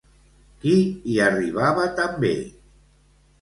[0.61, 2.33] Qui hi arribava també?